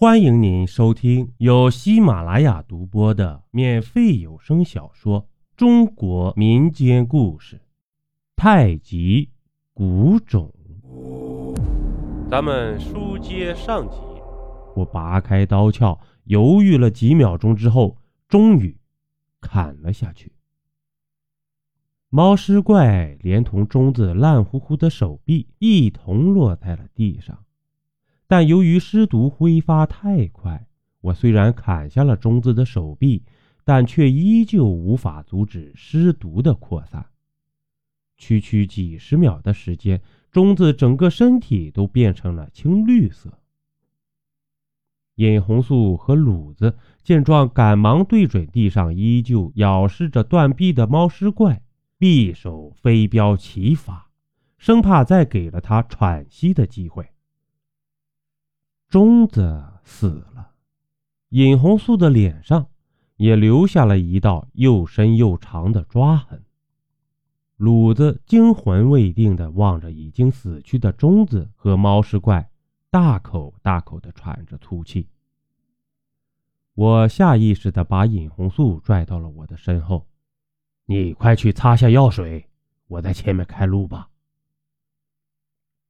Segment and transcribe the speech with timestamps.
[0.00, 5.24] 欢迎您收听由喜马拉雅独播的免费有声小说
[5.58, 7.56] 《中国民间故事》
[8.34, 9.28] 《太极
[9.74, 10.50] 古冢》。
[12.30, 13.98] 咱们书接上集，
[14.74, 18.74] 我拔开刀鞘，犹豫了几秒钟之后，终于
[19.38, 20.32] 砍了下去。
[22.08, 27.44] 猫尸怪连同中子烂乎乎的手臂一同落在了地上。
[28.30, 30.68] 但由于尸毒挥发太快，
[31.00, 33.24] 我虽然砍下了中子的手臂，
[33.64, 37.04] 但却依旧无法阻止尸毒的扩散。
[38.16, 43.36] 区区几十秒的时间，中子整个身体都变成了青绿色。
[45.16, 51.62] 尹红素和鲁子见状，赶忙对准地上依旧咬噬着断臂的猫尸怪，
[51.98, 54.08] 匕首飞镖齐发，
[54.56, 57.09] 生怕再给了他喘息的机会。
[58.90, 60.50] 钟子死了，
[61.28, 62.66] 尹红素的脸上
[63.18, 66.42] 也留下了一道又深又长的抓痕。
[67.54, 72.50] 鲁子惊魂未定地望着已经死去的钟子和猫尸怪，
[72.90, 75.08] 大口大口地喘着粗气。
[76.74, 80.08] 我下意识地把尹红素拽到了我的身后，
[80.86, 82.44] 你快去擦下药水，
[82.88, 84.10] 我在前面开路吧。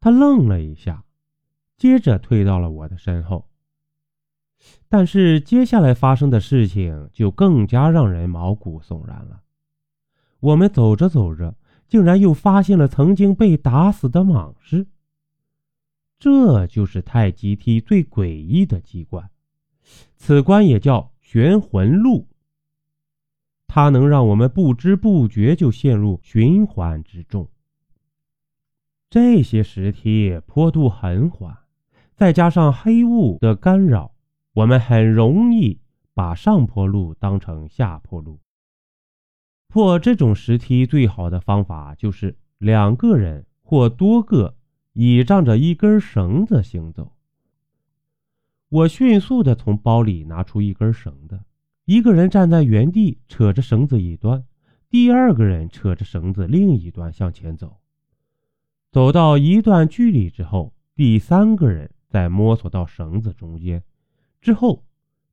[0.00, 1.02] 他愣了一下。
[1.76, 3.48] 接着退到了我的身后，
[4.88, 9.42] 但是接下来发生的事情就更加让人毛骨悚然了。
[10.40, 11.54] 我们走着走着，
[11.86, 14.86] 竟然又发现了曾经被打死的蟒尸。
[16.18, 19.28] 这就是太极梯最诡异的机关，
[20.16, 22.26] 此关也叫玄魂路。
[23.66, 27.50] 它能让我们不知不觉就陷入循环之中。
[29.10, 31.65] 这些石梯坡度很缓。
[32.16, 34.14] 再加上黑雾的干扰，
[34.54, 35.80] 我们很容易
[36.14, 38.40] 把上坡路当成下坡路。
[39.68, 44.56] 破这种石梯最好的方法就是两个人或多个
[44.94, 47.12] 倚仗着一根绳子行走。
[48.70, 51.40] 我迅速地从包里拿出一根绳子，
[51.84, 54.42] 一个人站在原地扯着绳子一端，
[54.88, 57.76] 第二个人扯着绳子另一端向前走。
[58.90, 61.90] 走到一段距离之后，第三个人。
[62.08, 63.82] 再摸索到绳子中间
[64.40, 64.84] 之后，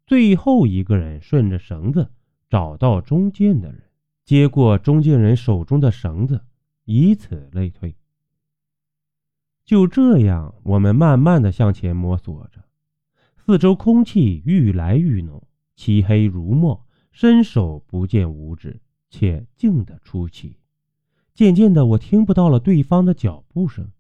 [0.06, 2.12] 最后一个人顺着绳子
[2.50, 3.84] 找到中间的人，
[4.24, 6.42] 接过中间人手中的绳子，
[6.86, 7.96] 以此类推。
[9.66, 12.66] 就这样，我们慢慢的向前摸索着，
[13.38, 15.42] 四周空气愈来愈浓，
[15.76, 20.58] 漆黑如墨，伸手不见五指，且静得出奇。
[21.34, 23.92] 渐渐的，我听不到了对方的脚步声。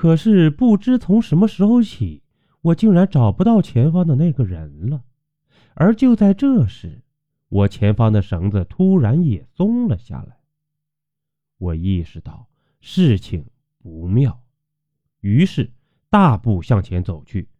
[0.00, 2.22] 可是不知从什么时候起，
[2.62, 5.04] 我竟然找不到前方的那个人了。
[5.74, 7.02] 而就在这时，
[7.50, 10.38] 我前方的绳子突然也松了下来。
[11.58, 12.48] 我意识到
[12.80, 13.44] 事情
[13.78, 14.40] 不妙，
[15.20, 15.70] 于是
[16.08, 17.50] 大步向前走去。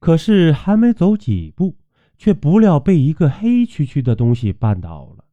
[0.00, 1.76] 可是还没走几步，
[2.18, 5.24] 却不料被一个黑黢黢的东西绊倒了。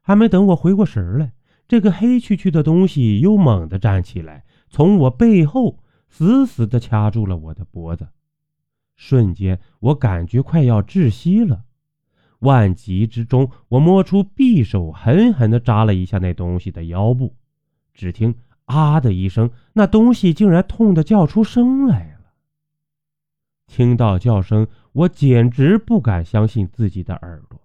[0.00, 1.34] 还没等我回过神来，
[1.68, 4.46] 这个黑黢黢的东西又猛地站起来。
[4.70, 8.08] 从我背后死死地掐住了我的脖子，
[8.94, 11.64] 瞬间我感觉快要窒息了。
[12.38, 17.36] 万急之中，我摸出匕首，狠狠地扎了一下那东西的腰部。
[17.92, 22.32] 只听“啊”的一声，那东西竟然痛得叫出声来了。
[23.66, 27.60] 听到叫声，我简直不敢相信自己的耳朵，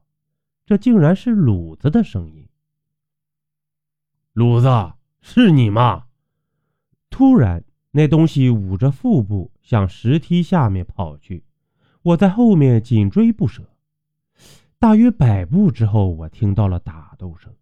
[0.65, 2.49] 这竟然是鲁子的声音。
[4.33, 4.67] 鲁子，
[5.21, 6.07] 是你吗？
[7.09, 11.43] 突然，那东西捂着腹部向石梯下面跑去，
[12.01, 13.63] 我在后面紧追不舍。
[14.77, 17.53] 大约百步之后，我听到了打斗声，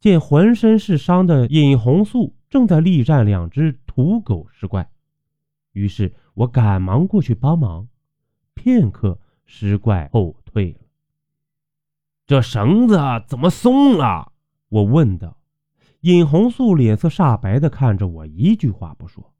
[0.00, 4.90] 见浑身是伤的尹红素正在力战两只土狗尸怪，
[5.72, 7.88] 于是我赶忙过去帮忙。
[8.54, 10.78] 片刻，尸怪后退了。
[12.26, 14.32] 这绳子怎么松了？
[14.70, 15.36] 我问道。
[16.04, 19.32] 尹红素脸色煞白的看着我，一句话不说。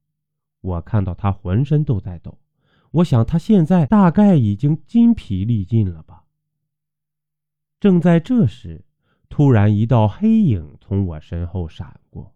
[0.63, 2.39] 我看到他浑身都在抖，
[2.91, 6.25] 我想他现在大概已经筋疲力尽了吧。
[7.79, 8.83] 正在这时，
[9.29, 12.35] 突然一道黑影从我身后闪过，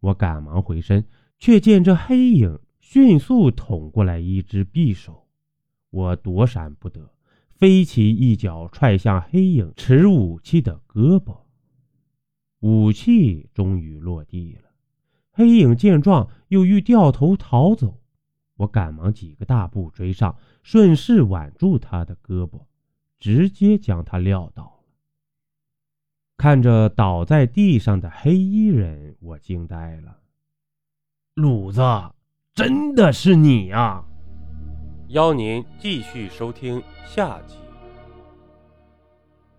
[0.00, 1.04] 我赶忙回身，
[1.38, 5.26] 却见这黑影迅速捅过来一只匕首，
[5.90, 7.12] 我躲闪不得，
[7.50, 11.43] 飞起一脚踹向黑影持武器的胳膊。
[12.64, 14.70] 武器终于落地了，
[15.32, 18.00] 黑影见状又欲掉头逃走，
[18.56, 22.62] 我赶忙几个大步追上，顺势挽住他的胳膊，
[23.18, 24.94] 直接将他撂倒了。
[26.38, 30.20] 看着倒在地上的黑衣人，我惊呆了。
[31.34, 31.82] 鲁子，
[32.54, 34.02] 真的是你呀！
[35.08, 37.63] 邀您继续收听下集。